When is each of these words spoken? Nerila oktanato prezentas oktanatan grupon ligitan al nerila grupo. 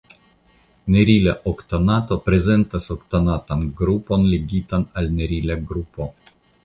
Nerila 0.93 1.33
oktanato 1.51 2.17
prezentas 2.29 2.89
oktanatan 2.95 3.67
grupon 3.83 4.27
ligitan 4.33 4.87
al 5.03 5.13
nerila 5.21 5.59
grupo. 5.71 6.09